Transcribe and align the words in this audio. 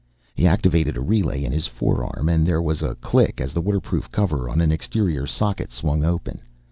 He 0.33 0.47
activated 0.47 0.97
a 0.97 1.01
relay 1.01 1.43
in 1.43 1.51
his 1.51 1.67
forearm 1.67 2.27
and 2.27 2.43
there 2.43 2.59
was 2.59 2.81
a 2.81 2.95
click 2.95 3.39
as 3.39 3.53
the 3.53 3.61
waterproof 3.61 4.11
cover 4.11 4.49
on 4.49 4.59
an 4.59 4.71
exterior 4.71 5.27
socket 5.27 5.71
swung 5.71 6.03
open. 6.03 6.41